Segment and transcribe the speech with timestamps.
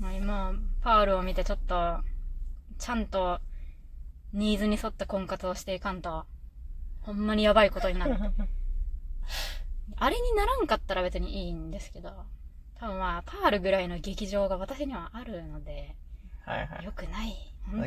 [0.00, 1.98] まあ今、パールを見てちょっと、
[2.78, 3.38] ちゃんと、
[4.32, 6.24] ニーズに沿った婚活をしていかんと、
[7.02, 8.16] ほんまにやばいことになる。
[9.96, 12.10] あれにならんかったら別にいいんですけど、
[12.76, 15.94] 多分まあ、パールぐらいの劇場が私にはあるので、
[16.46, 16.84] はいはい。
[16.84, 17.36] よくない。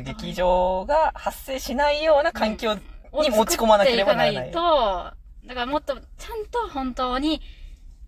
[0.04, 2.80] 劇場が発生しないような環境に
[3.12, 4.32] 持ち込まなければならない。
[4.32, 4.60] を作っていか
[5.42, 7.42] と、だからもっと、ちゃんと本当に、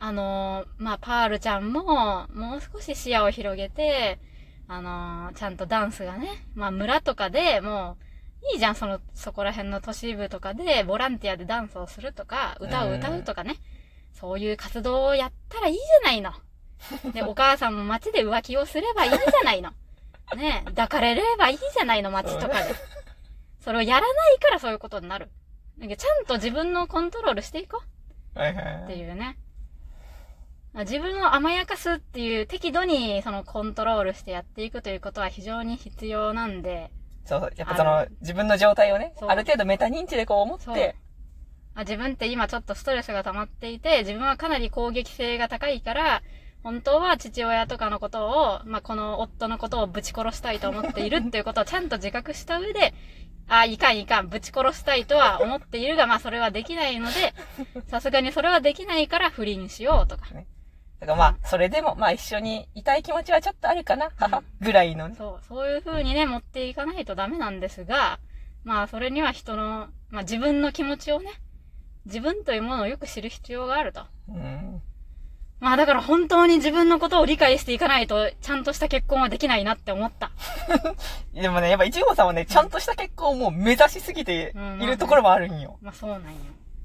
[0.07, 4.21] あのーまあ、パールちゃんも、もう少し視野を広げて、
[4.69, 13.57] あのーちゃんとダンスがね、まあ、村とかでもう、いいじゃん、その、そこら辺の都市部とかで、ボランティアでダンスをするとか、歌を歌うとかね、
[14.13, 16.31] そういう活動をやったらいいじゃないの。
[17.13, 19.73] で、お母さんも街で浮気をすればいいじゃないの。
[20.37, 22.73] ね抱かれればいいじゃないの、街とかで。
[23.59, 25.33] それをやらないからそういうことになる。
[25.79, 27.83] なんかちゃんと自分のコントロールしていこ
[28.37, 29.01] はいはうってい。
[29.01, 29.37] いうね。
[30.81, 36.91] 自分を甘やかすっていう適度にそのコントロールしてやっていくということは非常に必要なんで、
[37.25, 37.53] そうそう。
[37.57, 40.97] やっぱその自分の状態をね、ある程度メタ認知でこう思って、
[41.75, 46.23] あ自分って今ちょっとストレスが溜まっていて、自分はかなり攻撃性が高いから、
[46.63, 52.93] 本当は父親とかのことを、まあ、この夫のことをぶち殺したいと思っているっていうことをちゃんと自覚した上で、
[53.47, 57.35] あ、いかんいかん、ぶち殺したいとは思っているが、まあ、それはできないので、
[57.89, 60.27] さすがにそれはできないから不倫しようとか。
[61.01, 65.15] だからまあ、それでも、まあ一緒にいたい気持ちはちょっとあるかな、母、 ぐらいのね。
[65.17, 68.19] そう、そういう風にね、持っていかないとダメなんですが、
[68.65, 71.31] まあ、それには人の、まあ、自分の気持ちをね、
[72.07, 74.07] 自分というものをよく知る必要があると。
[74.29, 74.83] うん。
[75.59, 80.31] まあだから本当に自分のことを理解していかないと、ちゃんとした結婚はできないなって思った。
[81.33, 85.79] でもね、やっぱ一号さんはね、ちゃんとした結婚をもう目指しすぎているところもあるんよ。
[85.81, 86.29] まあそうなんよ。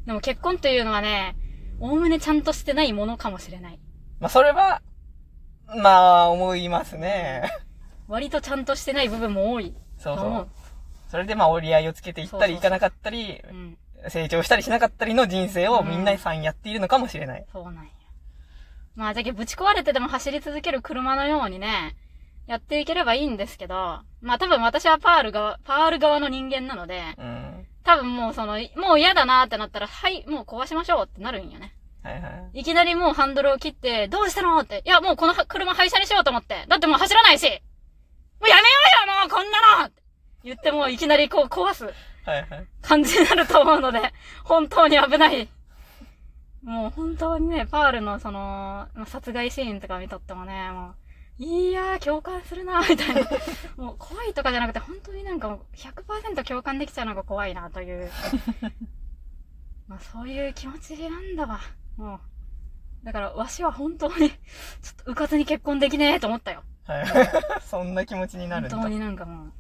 [0.06, 1.36] でも結婚というのはね、
[1.80, 3.80] おおむねちゃんとしてないものかもしれない。
[4.22, 4.82] まあそれは、
[5.76, 7.52] まあ、思いますね。
[8.08, 9.74] 割とちゃんとしてない部分も多い。
[9.98, 10.48] そうそう。
[11.10, 13.78] それでまあ折り合いをつけていったりいかなかったり、うん。
[14.10, 17.46] 成長したりしなかったりの人生をみんなさんやっているのかもしれない。
[17.52, 17.92] そうなんや。
[18.96, 21.96] まあじゃけぶち壊れてでも走り続ける車のようにね、
[22.48, 23.76] やっていければいいんですけど、
[24.22, 27.66] まあ多分私はパール側、パール側の人間なので、うん。
[27.84, 31.74] 多分もうその、もう嫌だなってなったら、はい、もう壊しましょうってなるんよね。
[32.04, 32.60] はいはい。
[32.60, 34.82] いきなりもうハンドルを切って、どうしたのって。
[34.86, 36.66] いや、もうこの車廃車にしようと思って。
[36.68, 37.46] だってもう走らないし。
[38.40, 38.66] もうやめよ
[39.06, 40.02] うよ、もうこんなのって
[40.44, 41.94] 言ってもういきなりこう壊すはい
[42.26, 42.68] はい。
[42.82, 44.02] 感じになると思うので、
[44.44, 45.48] 本当に危ない。
[46.64, 50.94] もう本当にね、パールのその、殺害シーンとか見とってもね、も
[51.40, 53.22] う、いやー、共感するな、みたいな。
[53.78, 58.12] もう怖いとかじゃなくて、本当になんかもう100%共感できちゃうのが怖いな、という。
[59.88, 61.60] まあそういう気持ちなんだわ。
[62.02, 63.06] もう。
[63.06, 66.64] だから、わしは本当に、 ちょっと、うかつに結婚できねえと思ったよ。
[66.86, 67.06] はい。
[67.62, 68.76] そんな気持ちになるんだ。
[68.76, 69.54] 本当になんかもう。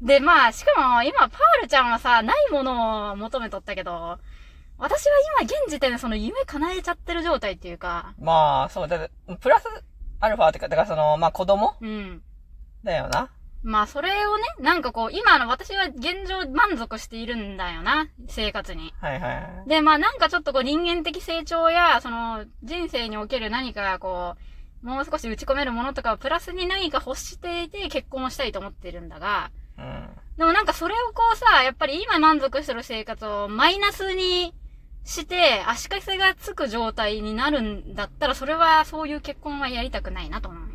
[0.00, 4.18] で、まあ、しかも、今、パールちゃんはさ、ないものを求めとったけど、
[4.76, 9.08] 私は今、現時点でその夢叶えちゃってる状態っていうか、まあ、そう、だ
[9.40, 9.66] プラス
[10.20, 12.22] アルファってか、だからその、まあ子供うん。
[12.82, 13.30] だよな。
[13.64, 18.92] まあ、それをね、なんかこう、今の私は現状満足しているんだよな、生活に。
[19.00, 19.68] はいはいはい。
[19.68, 24.36] で、まあなんかちょっとこう人間的成長や、その人生における何かこ
[24.82, 30.08] う、もう少し打ち込めるものとかをプラスに何か欲していて結婚をしたいと思ってるんだが、うん。
[30.36, 34.52] でもなんかそれをこうさ、やっぱり今満足してる生活をマイナスに
[35.04, 40.74] して足かせがつく状態になるんだったら、それはそういう結婚はやりたくないなと思うよ。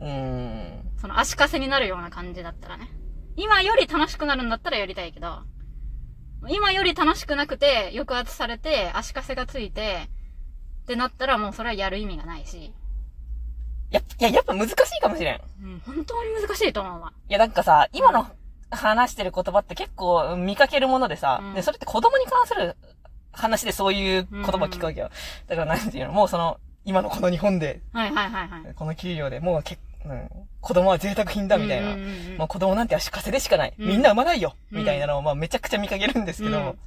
[0.00, 0.90] うーん。
[1.00, 2.88] その足かせになるような感じだったらね。
[3.36, 5.42] 今より楽しくなるんだったらやりたいけど、
[6.48, 10.08] 今より楽しくなくて抑圧されて足かせがついて、
[10.82, 12.72] ってなったらもうそれはやる意味がないし、
[13.90, 15.34] や、いや、やっぱ難しいかもしれん。
[15.34, 17.12] いうん、本当に難しいと思うわ。
[17.28, 18.26] や、なんかさ、今の
[18.70, 22.76] 話してる言葉って結構見かけるものでさ、うんで、それって子供に関する
[23.32, 25.10] 話でそういう言葉聞くわけよ。
[25.48, 28.74] だからなんていうの、もうその、今のこの日本で、はいはいはいはい。
[28.74, 31.92] この給料でもうけ、うん、子供は贅沢品だみたいな。
[31.92, 33.74] うんうんうんうんもう子供なんて足かせでしかない。
[33.78, 36.78] うんみんな産まないよ、うんみたいなのを、まあめちゃくちゃ見かけるんですけど、うん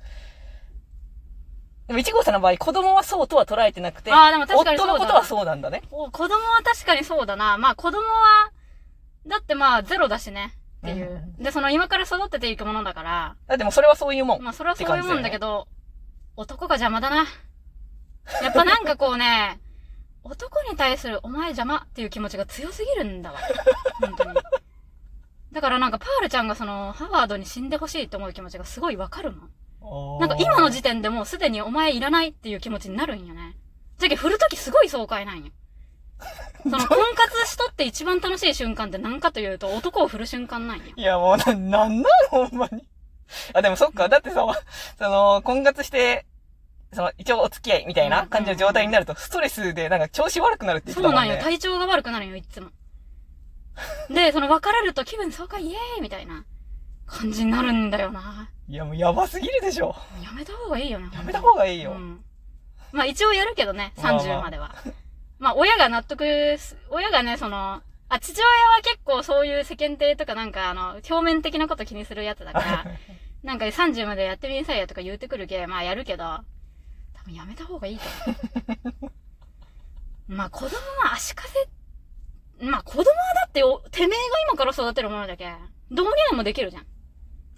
[1.87, 5.81] でも、一号さんの場合、子供はそうとは捉えてなくて、あーでも確かに夫のことはそうなんだね。
[5.91, 7.57] お子供は確かにそうだな。
[7.57, 8.51] まあ子供は、
[9.27, 10.53] だってまあゼロだしね。
[10.77, 11.33] っていう。
[11.39, 14.41] で、その今から育てていくものだから、だってもうそれはそういうもん。
[14.41, 15.67] まあそれはそういうもんだけど、
[16.37, 17.25] 男が邪魔だな。
[18.41, 19.59] やっぱなんかこうね、
[20.23, 23.39] 男に対するお前邪魔っていう気持ちが強すぎるんだわ。
[24.01, 24.39] 本当に。
[25.51, 30.19] だからなんかパールちゃんがその、ハワードに死んでほしいって思う気持ちがすごいわかるもん。
[30.19, 33.55] なんか今の時点でもうすでにお前いらないっていう気持ちになるんよね。
[33.97, 35.51] じゃけ振るときすごい爽快なんよ。
[36.63, 40.83] その婚活しとって一番楽しい瞬間って何かというと、男を振る瞬間なんよ。
[40.95, 42.87] いや、もうな、なんなんほんまに。
[43.53, 44.07] あ、でもそっか。
[44.07, 44.45] だってさ、
[44.97, 46.25] その、婚活して、
[46.93, 51.19] その、一応お付き合いみたいな感じの状態になると、ストレスでなんか調子悪くなるって言ってたもんね。
[51.19, 51.43] そうなんよ。
[51.43, 52.69] 体調が悪くなるんよ、いつも。
[54.09, 56.45] で、その別れると気分爽快イエーイみたいな
[57.05, 58.49] 感じになるんだよな。
[58.67, 59.95] いや、もうやばすぎるでしょ。
[60.23, 61.09] やめた方がいいよね。
[61.13, 61.91] やめた方がいいよ。
[61.91, 62.23] うん。
[62.91, 64.75] まあ一応やるけどね、まあまあ30までは。
[65.39, 72.85] まあ親が納得す、親がね、その、あ、父親は結構そういう世間体とかなんかあの、表面的なこと気にするやつだから、
[73.43, 76.39] なんか30までやってみなさいよとか言ってくるけ、まあやるけど、
[77.23, 79.11] 多分やめた方がいいと思う。
[80.27, 85.53] まあ子供は足かせ、まあ子供はだってお、てめえが今から育てるものだけ、
[85.91, 86.85] どうにでもできるじゃん。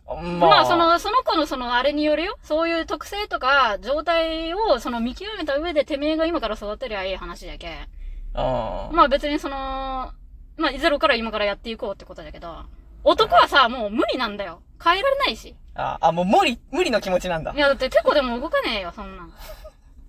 [0.08, 2.38] ままあ、そ、の、その子のそのあれによるよ。
[2.44, 7.88] そういう特性とか、状態をその見極めた上でてめえが今から育てりゃいい話だけ。
[8.36, 10.14] あまあ別にその、
[10.58, 12.66] まあゼロから今からやっていこうってことだけど、
[13.06, 14.62] 男はさ、もう無理なんだよ。
[14.84, 15.56] 変えられないし。
[15.76, 15.98] あ。
[16.02, 17.58] あ、もう無理、無理の気持ちなんだい。
[17.58, 19.34] やだってテコでも動かねえよ、そんなん。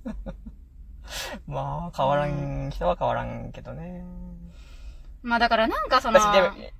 [1.46, 4.04] まあ、変わらん、人は変わらんけどね。
[5.22, 6.72] まあだからなんかその、私、でも、い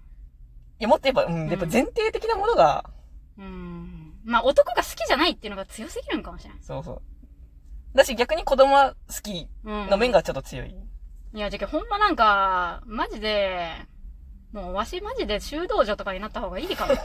[0.79, 2.85] や、もっとやっぱ、うん、やっぱ前提的なものが、
[3.39, 4.15] うん。
[4.25, 6.59] まあ男が好きじゃないっていうのが強すぎるんかもしれない。
[6.63, 7.03] そうそう。
[7.95, 9.91] だし逆に子供は好きうん。
[9.91, 10.75] の面がちょっと強い。
[11.35, 13.75] いや、じゃけほんまなんか、マジで、
[14.57, 16.95] もうわしマジで修道女とかになった方がいいかも。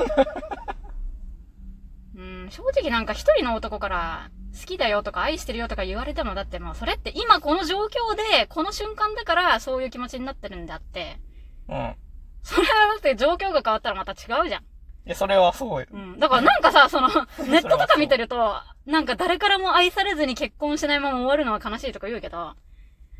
[2.15, 11.19] うん、正直なんか一人の男から好きだよとか愛してるよとか言われてもだってもうそれって今この状況でこの瞬間だからそういう気持ちになってるんであって、
[11.67, 11.77] うん。
[11.77, 11.95] い
[12.43, 14.15] それはだって状況が変わったらまた違
[14.45, 14.63] うじゃん。
[15.05, 15.87] や、それはそうよ。
[15.91, 16.19] うん。
[16.19, 17.07] だからなんかさ、その、
[17.47, 18.55] ネットとか見てると、
[18.85, 22.55] なんか誰からも愛されずに結婚しないまま終わるのは悲しいとか言うけど、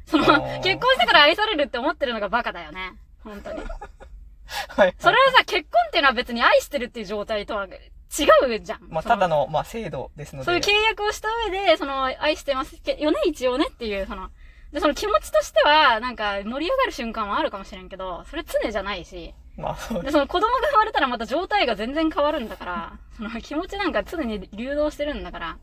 [0.06, 0.26] その
[0.62, 2.94] 結婚してから愛されるって思ってるのがバカだよね。
[3.24, 3.62] 本当に。
[4.70, 4.96] はい。
[5.00, 7.74] それはさ、結婚っていうのは別に愛してるっていう状態とは違
[8.48, 8.80] うじゃん。
[8.90, 10.46] まあ、ただの、まあ、制度ですので。
[10.46, 14.30] そういう契約をした上で、その、愛してますけよね、一応ねっていう、その、
[14.72, 25.58] で、その気持ちとしては、なんか、盛り上がる瞬間はあるかもしれんけど、それ常じゃないし、まあ、そうで、その子供が生まれたらまた状態が全然変わるんだから、その気持ちなんか常に流動してるんだから、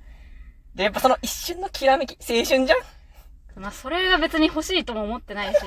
[0.75, 3.61] で、やっぱその一瞬のきらめき、青春じゃん？
[3.61, 5.61] まあ、それが別に欲しいとも思ってないし、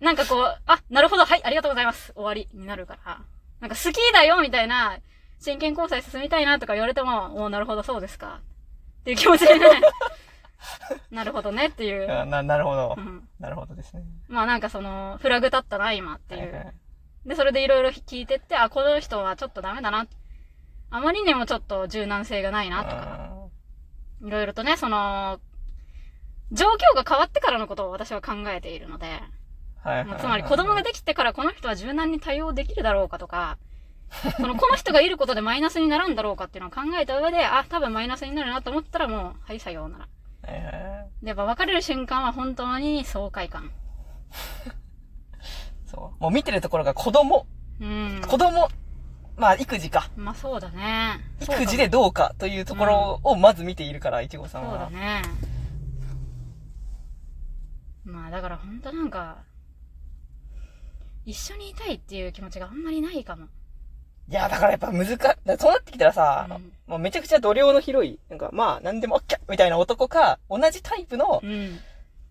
[0.00, 3.20] なんかこう、あ、なるほど、はい、ありがとうございます、終わりになるから、
[3.60, 4.98] なんか好きだよ、みたいな、
[5.38, 8.40] 真剣交際進みたいなとか言われても、おーなるほど、そうですか。
[9.00, 9.80] っていう気持ちでね、
[11.10, 12.10] なるほどねっていう。
[12.10, 13.00] あな、なるほどう。
[13.00, 14.02] ん、なるほどですね。
[14.28, 16.40] まあなんかその、フラグ立ったな、今っていう。
[16.40, 16.74] はいはい
[17.26, 20.06] で、それでいろいろ聞いてって、あ、この人はちょっとダメだな。
[20.90, 23.48] あまりにもちょっと柔軟性がないなとか、
[24.22, 25.38] いろいろとね、その、
[26.50, 29.20] 状況が変わってからのことを私は考えているので、
[29.82, 33.58] はいはいまあつまり子供ができてからこの人は柔軟に対応できるだろうかとか、
[34.36, 40.08] その、この人がいることでマイナスにならんだろうかっていうのを考えた上で、あ、多分マイナスになるなと思ったらもう、はい、さようなら。
[40.42, 40.90] はいはい
[41.22, 43.70] で、やっぱ別れる瞬間は本当に爽快感。
[45.86, 46.22] そう。
[46.22, 47.46] もう見てるところが子供。
[47.80, 48.22] うん。
[48.26, 48.68] 子供、
[49.36, 50.10] まあ、育児か。
[50.16, 51.20] まあそうだね。
[51.40, 54.90] 育児でどうかというところをまず見ているから、いちごさんそうだは。
[54.90, 55.22] ね。
[58.04, 59.38] まあだから本当なんか、
[61.24, 63.46] 一緒にいたいっていう気持ちがあんまりないかも。
[64.28, 69.38] いや、だからやっぱ難か、そうなってきたらさ、うんもうめちゃくちゃ度量の広い、なんかまあ、なんでも OK!
[69.48, 71.78] みたいな男か、同じタイプのうん。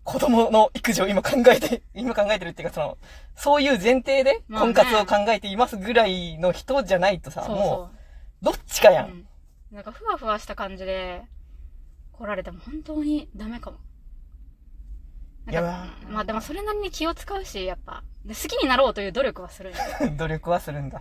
[0.02, 2.98] 子供の育児を今考えて、今考えてるっていうか、その、
[3.36, 9.04] そういう前提でまあね婚活を考えていますぐらいの人じゃないとさ、そうも、そうどっちかや。
[9.04, 9.08] う。
[9.08, 9.26] うんん。
[9.70, 11.22] なんかふわふわした感じで
[12.12, 13.78] 来られても本当にダメかも。
[15.46, 18.02] やまあでもそれなりに気を使うし、やっぱ。
[18.24, 19.72] で好きになろうという努力はする
[20.18, 21.00] 努力はするんだ。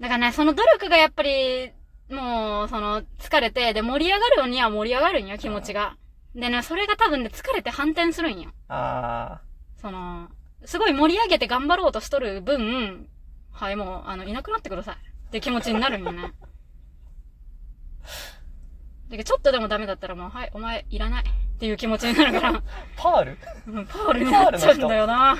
[0.00, 1.72] だからね、その努力がやっぱり、
[2.10, 5.96] もう、その、疲れて、で、盛り上がるようには盛り上がるんよ、気持ちが。
[6.34, 8.50] でね、それが多分ね、疲れて反転するんよ。
[8.68, 9.40] あ
[9.76, 10.28] その、
[10.64, 13.08] すごい盛り上げて頑張ろうとしとる分、
[13.50, 14.96] はい、もう、あの、いなくなってください。
[14.96, 16.32] って気持ちになるんよね。
[19.08, 21.24] で、ちょっとでもダメだったらもう、はい、お前、いらない。
[21.58, 22.62] っていう気持ちになるから、ー、
[22.96, 23.38] パール？
[23.66, 25.36] うんパールになっちゃうんだよな。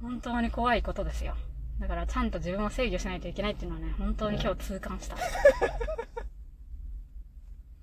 [0.00, 1.36] 本当に怖いことですよ。
[1.78, 5.16] だから、ちゃんと自分を制御しないといけないっていうのはね、本当に今日痛感した。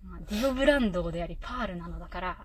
[0.03, 2.37] まあ、ディオブランドであり、パールなのだから、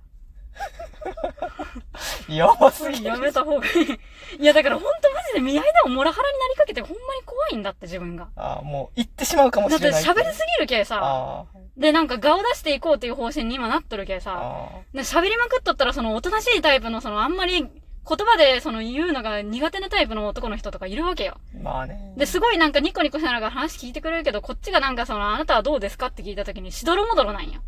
[2.28, 3.04] やばすぎる。
[3.04, 4.42] やめた方がいい。
[4.42, 8.28] いや、だから本当マジで見合いでもモラハラになりかけてほんまに怖いんだって自分が。
[8.36, 10.02] ああ、もう、行ってしまうかもだっしてれない。
[10.02, 11.46] 喋りすぎるけさ。
[11.76, 14.70] あで、なんか顔出していこうっていう方針に今なっとるけあ、さ。
[14.94, 17.70] 喋りまくっとったらそのおとなしいタイプのそのあんまり言
[18.04, 21.38] 葉でその言うのが苦手なタイプの男の人とかいるわけよ。
[21.62, 22.14] まあね。
[22.16, 27.62] で、すごいなんかニコニコしながら話聞いてくれるけど、こっちがなんかその、あなたはどうですかって聞いた時にしどろもどろなんよ。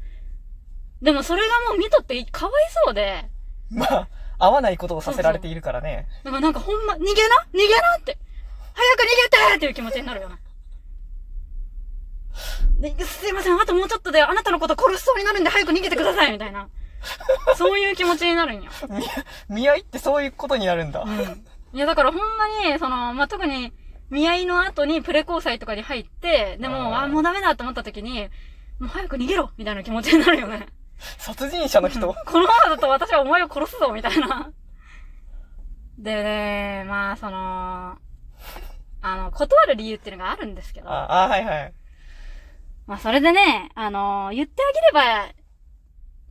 [1.03, 2.55] でもそれがもう見とってかわい
[2.87, 3.27] そうで、
[3.71, 4.09] まあ、
[4.39, 6.09] 合わないことをさせられているからね。
[6.25, 7.13] だからなんかほんま、逃げな？
[7.53, 7.97] 逃げな？
[7.99, 8.19] って
[8.75, 10.37] 早く逃げてっていう気持ちになるよね。
[12.81, 16.69] ですいません、あともうちょっとであなたのこと殺しそうになるんで早く逃げてくださいみたいな。
[17.57, 18.71] そういう気持ちになるんよ。
[19.49, 21.03] 見合いってそういうことになるんだ。
[21.03, 21.45] うん。
[21.73, 23.73] いや、だからほんまに、その、まあ、特に、
[24.11, 28.29] 見合いの後にプレ交際とかに入って、でも、あもうダメだと思った時に、
[28.79, 30.67] もう早く逃げろみたいな気持ちになるよね。
[31.19, 32.01] 殺人者の人？
[32.01, 34.51] このままだと私はお前を殺すぞみたいな。
[35.99, 37.97] でね、まあ、その、
[39.03, 41.75] あの、断る理由っていうのがあるんですけど、あ、あ、はいはい。
[42.87, 45.27] まあ、それでね、あの、言ってあげれば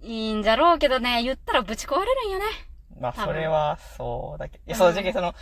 [0.01, 2.45] いいんじゃろうけどね、言ったらぶち壊れるんよね。
[2.99, 4.63] まあ、それは、そうだけど。
[4.67, 5.33] いや、うんそう、じゃけその、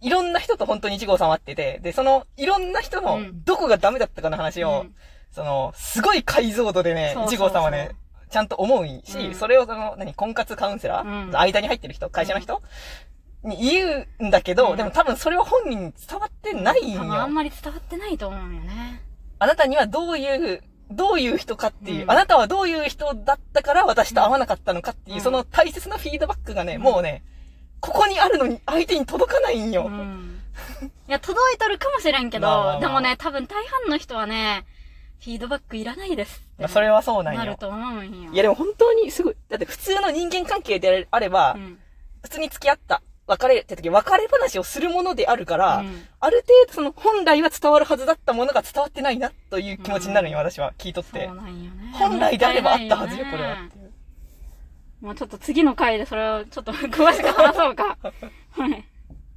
[0.00, 4.94] いろんな人と本当に一号さんは会ってて、で、その、いろんな人のうん、どこがダメだったかの話を、うん
[5.30, 7.92] その、すごい解像度でね一号さんはね、
[8.30, 12.62] ちゃんと思うし、うんそれをその、何、婚活カウンセラー、うん間に入ってる人、会社の人、
[13.44, 17.34] に言うんだけど、うんでも多分それは本人に伝わってないん多分あんよ。
[17.34, 19.02] まり伝わってないと思うんよね。
[19.40, 27.24] あなたにはどういう、どういう人かっていう、うんあなたはどういう人だったから私と会わなかったのかっていう、うんその大切なフィードバックがね、うんもうね、
[27.80, 29.86] ここにあるのに相手に届かないんよ。
[29.86, 30.40] うん。
[31.08, 34.66] いや、届いとるかもしれんけど、まあまあまあでもね、多分大半の人はね、
[35.20, 37.40] フィードバックいらないですってまあそれはそうなんよ。
[37.40, 38.32] なると思うんよ。
[38.32, 41.78] いやでも本当にすごい、だって普通の人間関係であれば、うん、
[42.22, 51.36] 普通に付き合った、別れた時、別れ話をするものであるから、うんある程度その本来は伝わるはずだったものが伝わってないなという気持ちになるんよ、私は聞いとってそう。
[51.36, 51.92] なんよね。
[51.94, 53.90] 本来であればあったはずよ、もこれはったいないよねっていう。
[55.00, 57.96] もうちょっと次の回でそれをちょっと 詳しく話そうか。
[58.02, 58.84] はい。